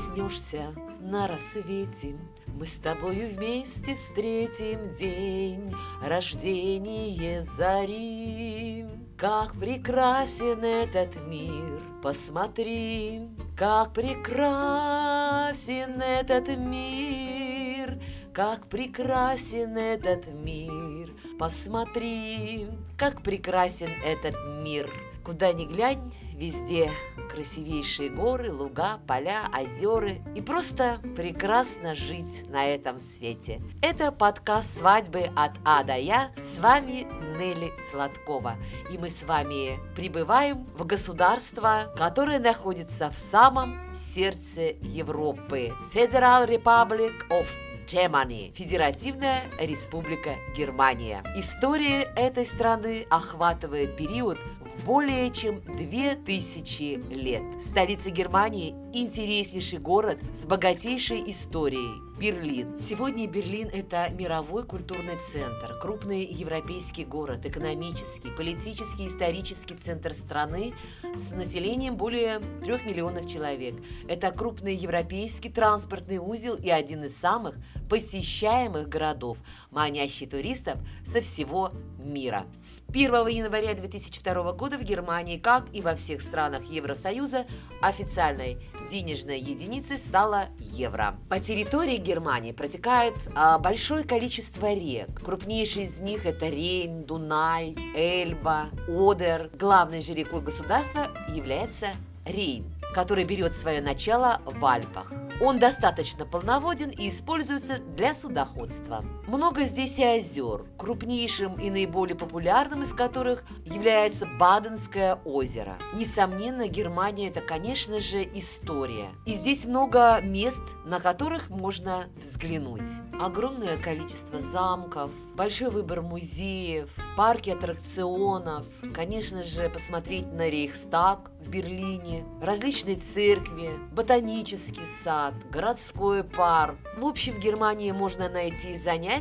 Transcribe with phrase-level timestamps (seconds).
[0.00, 2.16] проснешься на рассвете,
[2.46, 8.86] мы с тобою вместе встретим день рождения зари.
[9.18, 18.00] Как прекрасен этот мир, посмотри, как прекрасен этот мир,
[18.32, 24.90] как прекрасен этот мир, посмотри, как прекрасен этот мир.
[25.22, 26.90] Куда ни глянь, везде
[27.30, 30.16] красивейшие горы, луга, поля, озера.
[30.34, 33.62] И просто прекрасно жить на этом свете.
[33.82, 36.32] Это подкаст «Свадьбы от А до Я».
[36.42, 37.06] С вами
[37.38, 38.56] Нелли Сладкова.
[38.90, 45.72] И мы с вами прибываем в государство, которое находится в самом сердце Европы.
[45.94, 47.46] Federal Republic of
[47.90, 51.24] Germany, Федеративная Республика Германия.
[51.36, 54.38] История этой страны охватывает период
[54.74, 57.42] в более чем 2000 лет.
[57.62, 62.76] Столица Германии– интереснейший город с богатейшей историей– Берлин.
[62.76, 70.74] Сегодня Берлин– это мировой культурный центр, крупный европейский город, экономический, политический, исторический центр страны
[71.14, 73.74] с населением более трех миллионов человек.
[74.06, 77.56] Это крупный европейский транспортный узел и один из самых
[77.88, 79.38] посещаемых городов,
[79.70, 82.46] манящий туристов со всего мира.
[82.60, 87.46] С 1 января 2002 года в Германии, как и во всех странах Евросоюза,
[87.80, 88.58] официальной
[88.90, 91.18] денежной единицей стала евро.
[91.28, 95.22] По территории Германии протекает а, большое количество рек.
[95.22, 99.48] Крупнейшие из них это Рейн, Дунай, Эльба, Одер.
[99.56, 101.92] Главной же рекой государства является
[102.24, 105.12] Рейн, который берет свое начало в Альпах.
[105.40, 109.04] Он достаточно полноводен и используется для судоходства.
[109.30, 115.78] Много здесь и озер, крупнейшим и наиболее популярным из которых является Баденское озеро.
[115.94, 119.10] Несомненно, Германия– это, конечно же, история.
[119.26, 122.88] И здесь много мест, на которых можно взглянуть.
[123.20, 132.24] Огромное количество замков, большой выбор музеев, парки аттракционов, конечно же, посмотреть на Рейхстаг в Берлине,
[132.42, 136.74] различные церкви, ботанический сад, городской парк.
[136.98, 139.19] В общем, в Германии можно найти занятия.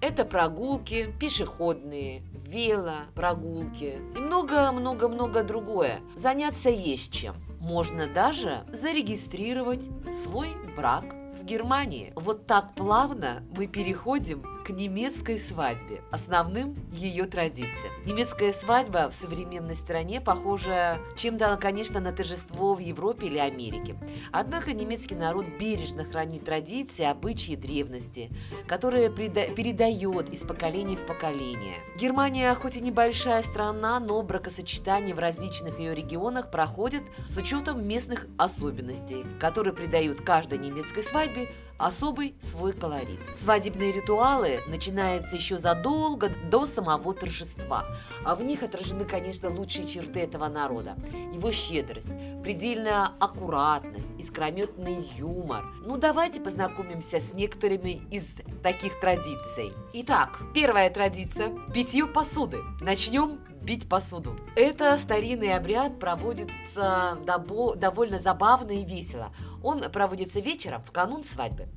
[0.00, 6.00] Это прогулки пешеходные, вело, прогулки и много-много-много другое.
[6.16, 7.34] Заняться есть чем.
[7.60, 9.84] Можно даже зарегистрировать
[10.22, 11.04] свой брак
[11.38, 12.12] в Германии.
[12.14, 17.90] Вот так плавно мы переходим к немецкой свадьбе, основным ее традициям.
[18.04, 23.96] Немецкая свадьба в современной стране похожа чем-то, конечно, на торжество в Европе или Америке.
[24.30, 28.30] Однако немецкий народ бережно хранит традиции, обычаи древности,
[28.66, 31.76] которые передает из поколения в поколение.
[31.98, 38.26] Германия, хоть и небольшая страна, но бракосочетание в различных ее регионах проходит с учетом местных
[38.36, 43.20] особенностей, которые придают каждой немецкой свадьбе особый свой колорит.
[43.36, 47.86] Свадебные ритуалы начинаются еще задолго до самого торжества,
[48.24, 50.96] а в них отражены, конечно, лучшие черты этого народа.
[51.32, 52.10] Его щедрость,
[52.42, 55.64] предельная аккуратность, искрометный юмор.
[55.84, 59.72] Ну, давайте познакомимся с некоторыми из таких традиций.
[59.92, 62.58] Итак, первая традиция– битье посуды.
[62.80, 64.34] Начнем бить посуду.
[64.56, 69.32] Это старинный обряд проводится довольно забавно и весело.
[69.62, 71.68] Он проводится вечером в канун свадьбы.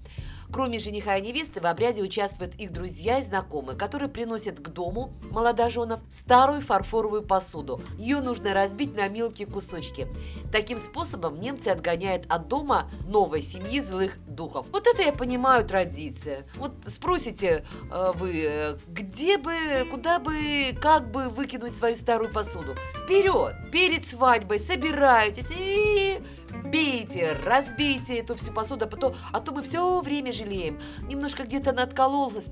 [0.52, 5.14] Кроме жениха и невесты в обряде участвуют их друзья и знакомые, которые приносят к дому
[5.32, 7.82] молодоженов старую фарфоровую посуду.
[7.98, 10.10] Ее нужно разбить на мелкие кусочки.
[10.52, 14.68] Таким способом немцы отгоняют от дома новой семьи злых духов.
[14.74, 16.46] Вот это я понимаю традиция.
[16.58, 22.76] Вот спросите э, вы, где бы, куда бы, как бы выкинуть свою старую посуду?
[23.06, 23.56] Вперед!
[23.72, 26.22] Перед свадьбой собираетесь и
[26.72, 30.80] бейте, разбейте эту всю посуду, а, потом, а то мы все время жалеем.
[31.02, 32.48] Немножко где-то надкололось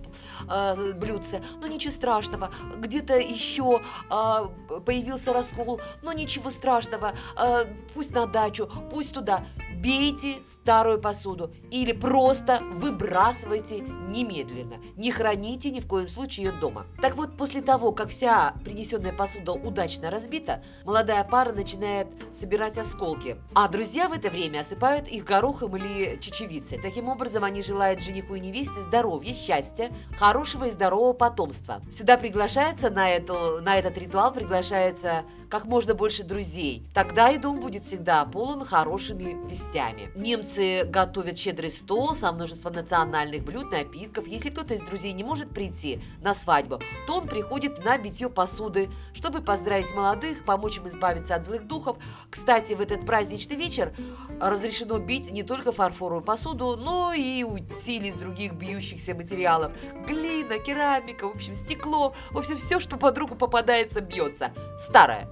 [0.49, 2.51] э, блюдце, но ничего страшного.
[2.77, 7.13] Где-то еще э, появился раскол, но ничего страшного.
[7.37, 9.45] Э, пусть на дачу, пусть туда
[9.81, 14.77] бейте старую посуду или просто выбрасывайте немедленно.
[14.97, 16.85] Не храните ни в коем случае ее дома.
[17.01, 23.37] Так вот, после того, как вся принесенная посуда удачно разбита, молодая пара начинает собирать осколки,
[23.53, 26.79] а друзья в это время осыпают их горохом или чечевицей.
[26.81, 31.81] Таким образом, они желают жениху и невесте здоровья, счастья, хорошего и здорового потомства.
[31.91, 36.87] Сюда приглашается на, эту, на этот ритуал приглашается как можно больше друзей.
[36.93, 40.11] Тогда и дом будет всегда полон хорошими вестями.
[40.15, 44.27] Немцы готовят щедрый стол со множеством национальных блюд, напитков.
[44.27, 48.89] Если кто-то из друзей не может прийти на свадьбу, то он приходит на битье посуды,
[49.13, 51.97] чтобы поздравить молодых, помочь им избавиться от злых духов.
[52.29, 53.91] Кстати, в этот праздничный вечер
[54.39, 59.71] разрешено бить не только фарфоровую посуду, но и утили из других бьющихся материалов.
[60.07, 64.53] Глина, керамика, в общем, стекло, в общем, все, что под руку попадается, бьется.
[64.77, 65.27] Старое.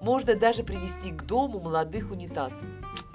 [0.00, 2.54] Можно даже принести к дому молодых унитаз.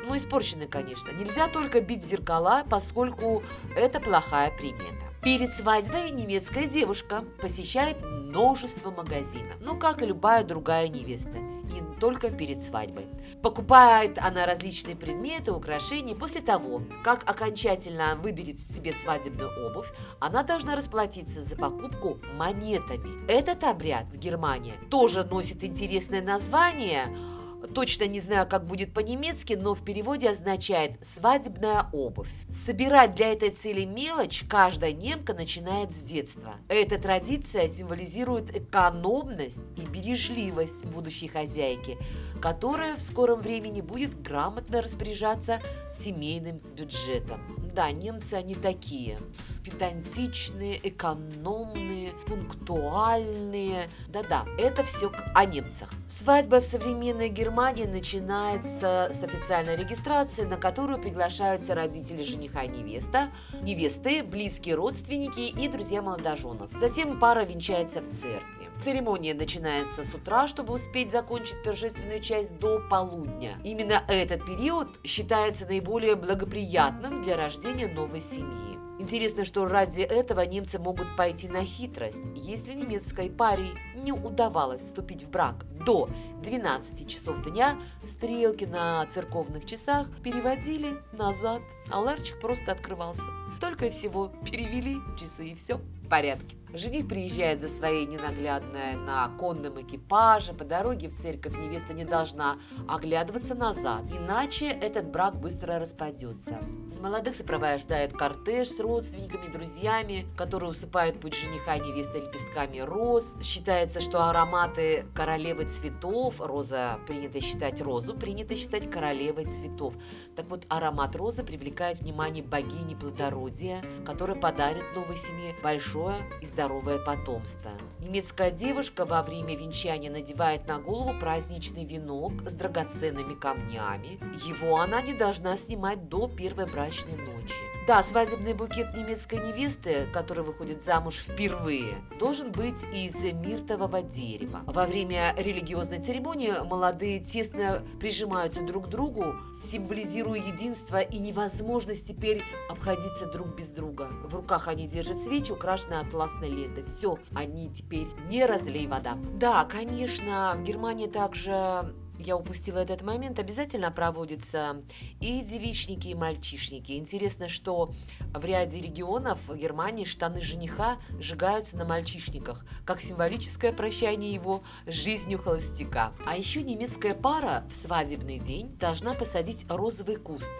[0.05, 1.11] Ну, испорченный, конечно.
[1.11, 3.43] Нельзя только бить зеркала, поскольку
[3.75, 5.02] это плохая примета.
[5.23, 12.29] Перед свадьбой немецкая девушка посещает множество магазинов, ну, как и любая другая невеста, и только
[12.29, 13.07] перед свадьбой.
[13.41, 16.13] Покупает она различные предметы, украшения.
[16.13, 19.87] После того, как окончательно выберет себе свадебную обувь,
[20.19, 23.25] она должна расплатиться за покупку монетами.
[23.31, 27.15] Этот обряд в Германии тоже носит интересное название–
[27.73, 32.29] Точно не знаю, как будет по-немецки, но в переводе означает «свадебная обувь».
[32.49, 36.55] Собирать для этой цели мелочь каждая немка начинает с детства.
[36.67, 41.97] Эта традиция символизирует экономность и бережливость будущей хозяйки,
[42.41, 45.61] которая в скором времени будет грамотно распоряжаться
[45.93, 47.62] семейным бюджетом.
[47.73, 49.17] Да, немцы они такие.
[49.63, 53.89] Педантичные, экономные, пунктуальные.
[54.09, 55.89] Да-да, это все о немцах.
[56.07, 63.31] Свадьба в современной Германии начинается с официальной регистрации, на которую приглашаются родители жениха и невеста,
[63.63, 66.69] невесты, близкие родственники и друзья молодоженов.
[66.79, 68.62] Затем пара венчается в церкви.
[68.83, 73.57] Церемония начинается с утра, чтобы успеть закончить торжественную часть до полудня.
[73.63, 78.77] Именно этот период считается наиболее благоприятным для рождения новой семьи.
[78.99, 82.25] Интересно, что ради этого немцы могут пойти на хитрость.
[82.35, 86.09] Если немецкой паре не удавалось вступить в брак до
[86.41, 93.23] 12 часов дня, стрелки на церковных часах переводили назад, а ларчик просто открывался.
[93.61, 96.57] Только всего перевели часы и все в порядке.
[96.73, 100.53] Жених приезжает за своей ненаглядной на конном экипаже.
[100.53, 106.57] По дороге в церковь невеста не должна оглядываться назад, иначе этот брак быстро распадется.
[107.03, 113.35] Молодых сопровождает кортеж с родственниками, друзьями, которые усыпают путь жениха и невесты лепестками роз.
[113.41, 119.95] Считается, что ароматы королевы цветов, роза принято считать розу, принято считать королевой цветов.
[120.37, 126.99] Так вот, аромат розы привлекает внимание богини плодородия, которая подарит новой семье большое и здоровое
[126.99, 127.71] потомство.
[127.99, 134.19] Немецкая девушка во время венчания надевает на голову праздничный венок с драгоценными камнями.
[134.47, 137.53] Его она не должна снимать до первой брачной брачной ночи.
[137.85, 144.61] Да, свадебный букет немецкой невесты, которая выходит замуж впервые, должен быть из миртового дерева.
[144.65, 149.35] Во время религиозной церемонии молодые тесно прижимаются друг к другу,
[149.69, 154.07] символизируя единство и невозможность теперь обходиться друг без друга.
[154.23, 156.83] В руках они держат свечи, украшенные атласной лентой.
[156.83, 159.17] Все, они теперь не разлей вода.
[159.33, 161.93] Да, конечно, в Германии также
[162.25, 164.81] я упустила этот момент, обязательно проводятся
[165.19, 166.93] и девичники, и мальчишники.
[166.93, 167.91] Интересно, что
[168.33, 175.39] в ряде регионов Германии штаны жениха сжигаются на мальчишниках, как символическое прощание его с жизнью
[175.39, 176.13] холостяка.
[176.25, 180.51] А еще немецкая пара в свадебный день должна посадить розовый куст.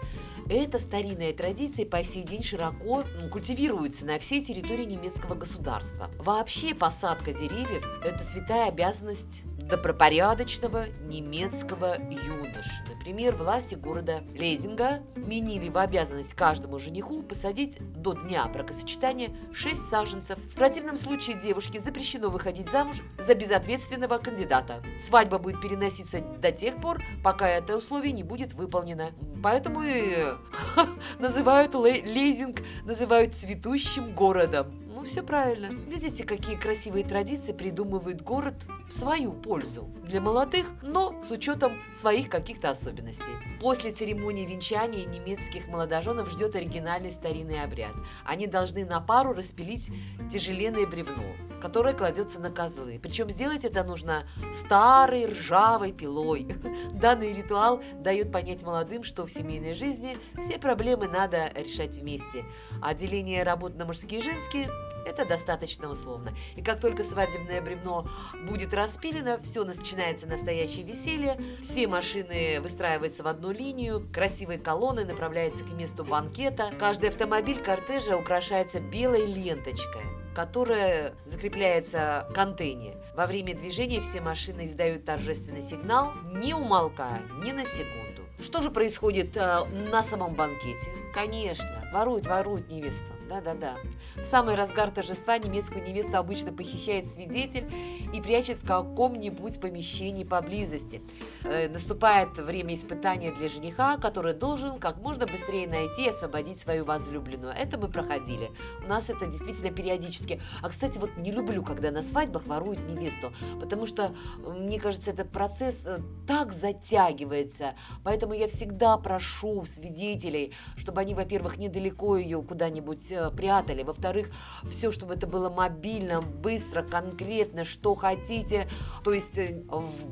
[0.48, 6.10] Эта старинная традиция по сей день широко культивируется на всей территории немецкого государства.
[6.18, 12.70] Вообще посадка деревьев– это святая обязанность добропорядочного немецкого юноши.
[12.88, 20.38] Например, власти города Лейзинга вменили в обязанность каждому жениху посадить до дня бракосочетания 6 саженцев.
[20.38, 24.82] В противном случае девушке запрещено выходить замуж за безответственного кандидата.
[24.98, 29.12] Свадьба будет переноситься до тех пор, пока это условие не будет выполнено.
[29.42, 30.32] Поэтому и
[31.18, 35.66] называют Лейзинг, называют цветущим городом все правильно.
[35.66, 38.54] Видите, какие красивые традиции придумывает город
[38.88, 39.90] в свою пользу.
[40.04, 43.32] Для молодых, но с учетом своих каких-то особенностей.
[43.60, 47.94] После церемонии венчания немецких молодоженов ждет оригинальный старинный обряд.
[48.24, 49.90] Они должны на пару распилить
[50.30, 51.24] тяжеленное бревно,
[51.60, 52.98] которое кладется на козлы.
[53.02, 56.46] Причем сделать это нужно старой ржавой пилой.
[56.94, 62.44] Данный ритуал дает понять молодым, что в семейной жизни все проблемы надо решать вместе.
[62.82, 64.68] А деление работ на мужские и женские
[65.04, 66.34] это достаточно условно.
[66.56, 68.06] И как только свадебное бревно
[68.46, 71.40] будет распилено, все начинается настоящее веселье.
[71.62, 76.72] Все машины выстраиваются в одну линию, красивые колонны направляются к месту банкета.
[76.78, 80.02] Каждый автомобиль кортежа украшается белой ленточкой.
[80.34, 82.96] которая закрепляется к антенне.
[83.14, 88.22] Во время движения все машины издают торжественный сигнал, не умолкая ни на секунду.
[88.42, 90.90] Что же происходит э, на самом банкете?
[91.14, 93.14] Конечно, воруют, воруют невесту.
[93.28, 93.76] Да-да-да.
[94.16, 97.70] В самый разгар торжества немецкую невесту обычно похищает свидетель
[98.12, 101.00] и прячет в каком-нибудь помещении поблизости.
[101.44, 106.84] Э, наступает время испытания для жениха, который должен как можно быстрее найти и освободить свою
[106.84, 107.54] возлюбленную.
[107.54, 108.50] Это мы проходили.
[108.84, 110.42] У нас это действительно периодически.
[110.62, 115.30] А, кстати, вот не люблю, когда на свадьбах воруют невесту, потому что, мне кажется, этот
[115.30, 117.74] процесс э, так затягивается.
[118.02, 124.28] Поэтому я всегда прошу свидетелей, чтобы они, во-первых, недалеко ее куда-нибудь э, прятали, во-вторых,
[124.68, 128.68] все, чтобы это было мобильно, быстро, конкретно, что хотите,
[129.02, 129.62] то есть э,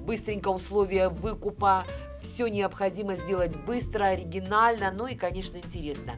[0.06, 1.84] быстренько условия выкупа,
[2.20, 6.14] все необходимо сделать быстро, оригинально, ну и, конечно, интересно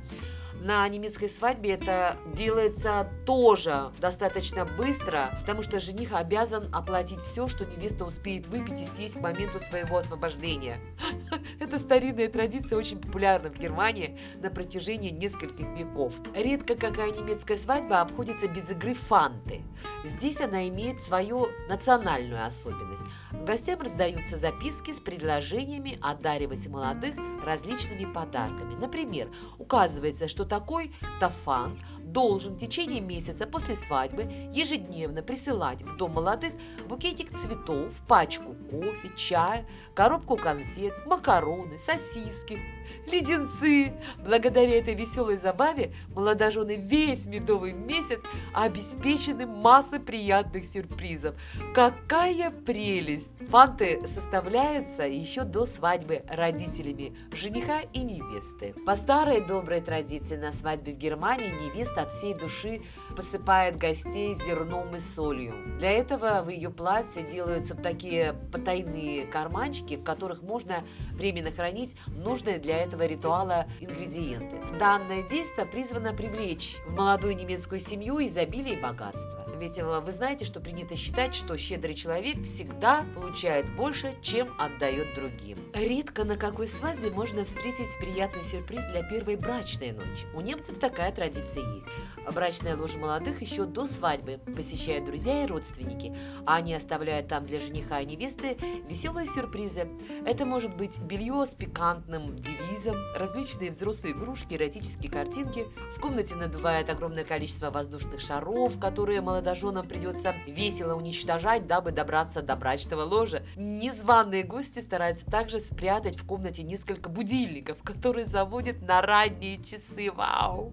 [0.64, 7.66] на немецкой свадьбе это делается тоже достаточно быстро, потому что жених обязан оплатить все, что
[7.66, 10.80] невеста успеет выпить и съесть к моменту своего освобождения.
[11.60, 16.14] Эта старинная традиция очень популярна в Германии на протяжении нескольких веков.
[16.34, 19.64] Редко какая немецкая свадьба обходится без игры фанты.
[20.02, 23.02] Здесь она имеет свою национальную особенность.
[23.32, 28.74] Гостям раздаются записки с предложениями одаривать молодых различными подарками.
[28.74, 29.28] Например,
[29.58, 31.70] указывается, что такой тафан
[32.04, 36.52] должен в течение месяца после свадьбы ежедневно присылать в дом молодых
[36.88, 42.58] букетик цветов, пачку кофе, чая, коробку конфет, макароны, сосиски,
[43.06, 43.92] леденцы.
[44.24, 48.20] Благодаря этой веселой забаве молодожены весь медовый месяц
[48.52, 51.34] обеспечены массой приятных сюрпризов.
[51.74, 53.32] Какая прелесть!
[53.50, 58.74] Фанты составляются еще до свадьбы родителями жениха и невесты.
[58.86, 62.82] По старой доброй традиции на свадьбе в Германии невеста от всей души
[63.16, 65.54] посыпает гостей зерном и солью.
[65.78, 72.58] Для этого в ее платье делаются такие потайные карманчики, в которых можно временно хранить нужные
[72.58, 74.56] для этого ритуала ингредиенты.
[74.78, 79.43] Данное действие призвано привлечь в молодую немецкую семью изобилие и богатство.
[79.58, 85.14] Ведь э, вы знаете, что принято считать, что щедрый человек всегда получает больше, чем отдает
[85.14, 85.58] другим.
[85.72, 90.26] Редко на какой свадьбе можно встретить приятный сюрприз для первой брачной ночи.
[90.34, 91.86] У немцев такая традиция есть.
[92.32, 97.60] Брачная ложа молодых еще до свадьбы посещают друзья и родственники, а они оставляют там для
[97.60, 98.56] жениха и невесты
[98.88, 99.88] веселые сюрпризы.
[100.24, 105.66] Это может быть белье с пикантным девизом, различные взрослые игрушки, эротические картинки.
[105.96, 112.56] В комнате надувает огромное количество воздушных шаров, которые молодоженам придется весело уничтожать, дабы добраться до
[112.56, 113.42] брачного ложа.
[113.56, 120.10] Незваные гости стараются также спрятать в комнате несколько будильников, которые заводят на ранние часы.
[120.10, 120.72] Вау!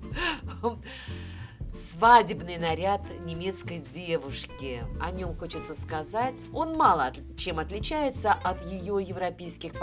[1.91, 4.85] Свадебный наряд немецкой девушки.
[5.01, 6.35] О нем хочется сказать.
[6.53, 9.73] Он мало чем отличается от ее европейских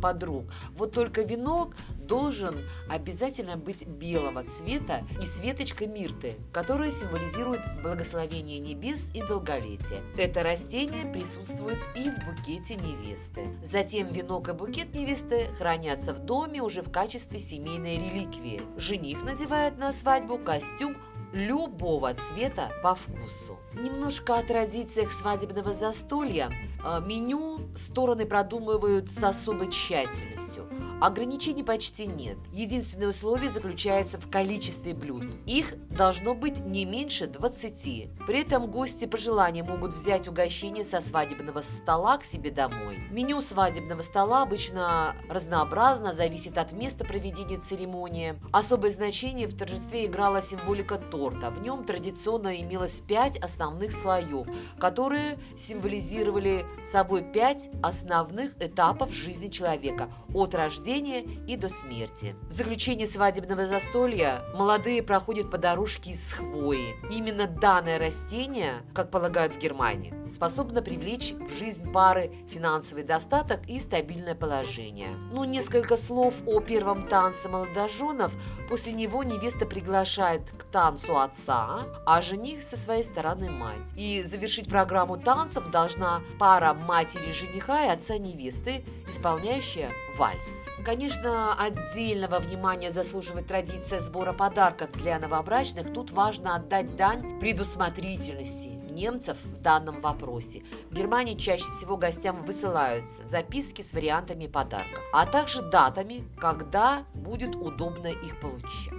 [0.00, 0.44] подруг.
[0.76, 1.76] Вот только венок
[2.10, 2.56] должен
[2.88, 10.02] обязательно быть белого цвета и светочка мирты, которая символизирует благословение небес и долголетие.
[10.18, 13.46] Это растение присутствует и в букете невесты.
[13.62, 18.60] Затем венок и букет невесты хранятся в доме уже в качестве семейной реликвии.
[18.76, 20.96] Жених надевает на свадьбу костюм
[21.32, 23.58] любого цвета по вкусу.
[23.74, 26.50] Немножко о традициях свадебного застолья.
[26.84, 30.59] Э, меню стороны продумывают с особой тщательностью.
[31.00, 32.36] Ограничений почти нет.
[32.52, 35.24] Единственное условие заключается в количестве блюд.
[35.46, 38.26] Их должно быть не меньше 20.
[38.26, 42.98] При этом гости по желанию могут взять угощение со свадебного стола к себе домой.
[43.10, 48.38] Меню свадебного стола обычно разнообразно, зависит от места проведения церемонии.
[48.52, 51.48] Особое значение в торжестве играла символика торта.
[51.48, 54.46] В нем традиционно имелось 5 основных слоев,
[54.78, 62.34] которые символизировали собой 5 основных этапов жизни человека от рождения рождения и до смерти.
[62.48, 66.94] В заключение свадебного застолья молодые проходят по дорожке из хвои.
[67.10, 73.78] Именно данное растение, как полагают в Германии, способно привлечь в жизнь пары финансовый достаток и
[73.78, 75.16] стабильное положение.
[75.32, 78.32] Ну, несколько слов о первом танце молодоженов.
[78.68, 83.88] После него невеста приглашает к танцу отца, а жених со своей стороны мать.
[83.96, 90.68] И завершить программу танцев должна пара матери жениха и отца невесты, исполняющая вальс.
[90.84, 95.92] Конечно, отдельного внимания заслуживает традиция сбора подарков для новобрачных.
[95.92, 100.62] Тут важно отдать дань предусмотрительности немцев в данном вопросе.
[100.90, 107.56] В Германии чаще всего гостям высылаются записки с вариантами подарков, а также датами, когда будет
[107.56, 108.38] удобно их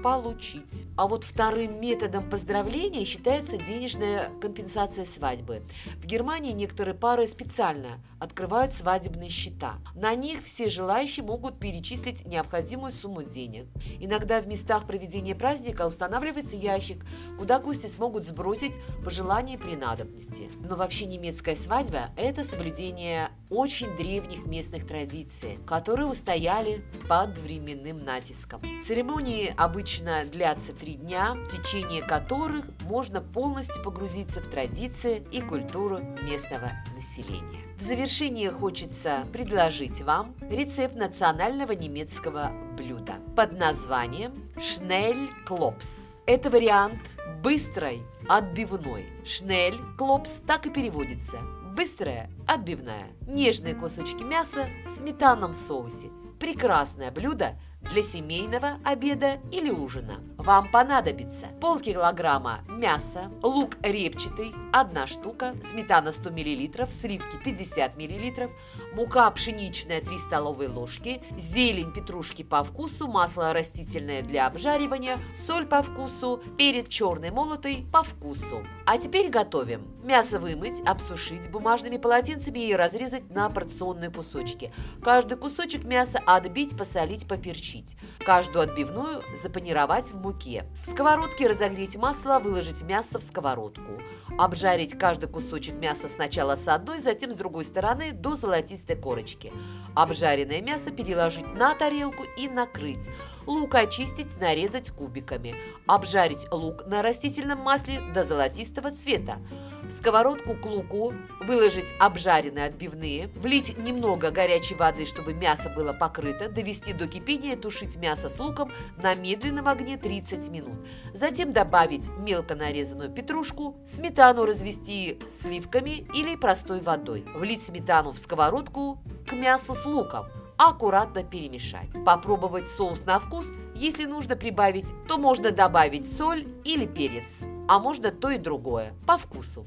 [0.01, 0.87] получить.
[0.97, 5.63] А вот вторым методом поздравления считается денежная компенсация свадьбы.
[5.97, 9.75] В Германии некоторые пары специально открывают свадебные счета.
[9.95, 13.67] На них все желающие могут перечислить необходимую сумму денег.
[13.99, 17.05] Иногда в местах проведения праздника устанавливается ящик,
[17.37, 20.49] куда гости смогут сбросить пожелания при надобности.
[20.67, 28.61] Но вообще немецкая свадьба– это соблюдение очень древних местных традиций, которые устояли под временным натиском.
[28.83, 35.99] Церемонии обычно длятся три дня, в течение которых можно полностью погрузиться в традиции и культуру
[36.23, 37.60] местного населения.
[37.81, 46.21] В завершение хочется предложить вам рецепт национального немецкого блюда под названием Шнель Клопс.
[46.27, 47.01] Это вариант
[47.41, 49.07] быстрой отбивной.
[49.25, 51.39] Шнель Клопс так и переводится.
[51.75, 53.07] Быстрая отбивная.
[53.25, 56.11] Нежные кусочки мяса в сметанном соусе.
[56.39, 57.59] Прекрасное блюдо–
[57.91, 60.21] для семейного обеда или ужина.
[60.37, 68.49] Вам понадобится полкилограмма мяса, лук репчатый, одна штука, сметана 100 мл, сливки 50 мл,
[68.93, 75.17] мука пшеничная 3 столовые ложки, зелень петрушки по вкусу, масло растительное для обжаривания,
[75.47, 78.65] соль по вкусу, перец черный молотый по вкусу.
[78.85, 79.87] А теперь готовим.
[80.03, 84.73] Мясо вымыть, обсушить бумажными полотенцами и разрезать на порционные кусочки.
[85.03, 87.95] Каждый кусочек мяса отбить, посолить, поперчить.
[88.25, 90.65] Каждую отбивную запанировать в муке.
[90.83, 94.01] В сковородке разогреть масло, выложить мясо в сковородку.
[94.37, 99.51] Обжарить каждый кусочек мяса сначала с одной, затем с другой стороны до золотистой корочки.
[99.95, 103.09] Обжаренное мясо переложить на тарелку и накрыть.
[103.45, 105.55] Лук очистить, нарезать кубиками.
[105.87, 109.39] Обжарить лук на растительном масле до золотистого цвета.
[109.83, 116.49] В сковородку к луку выложить обжаренные отбивные, влить немного горячей воды, чтобы мясо было покрыто,
[116.49, 118.71] довести до кипения, тушить мясо с луком
[119.01, 120.79] на медленном огне 30 минут.
[121.13, 127.25] Затем добавить мелко нарезанную петрушку, сметану развести сливками или простой водой.
[127.35, 130.27] Влить сметану в сковородку к мясу с луком
[130.69, 131.89] аккуратно перемешать.
[132.05, 133.47] Попробовать соус на вкус.
[133.75, 139.17] Если нужно прибавить, то можно добавить соль или перец, а можно то и другое, по
[139.17, 139.65] вкусу.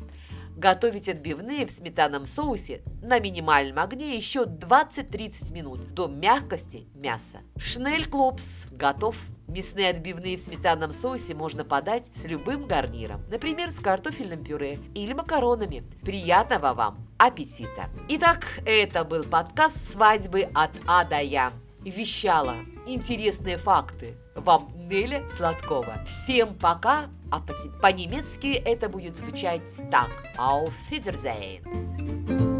[0.57, 7.41] Готовить отбивные в сметанном соусе на минимальном огне еще 20-30 минут до мягкости мяса.
[7.57, 9.17] Шнель Клопс готов.
[9.47, 15.13] Мясные отбивные в сметанном соусе можно подать с любым гарниром, например, с картофельным пюре или
[15.13, 15.85] макаронами.
[16.03, 17.91] Приятного вам аппетита!
[18.09, 21.53] Итак, это был подкаст «Свадьбы от А до Я».
[21.85, 26.05] Вещала интересные факты вам Неля Сладкова.
[26.07, 27.11] Всем пока!
[27.31, 27.41] А
[27.81, 30.11] по-немецки это будет звучать так.
[30.39, 32.54] Auf Wiedersehen!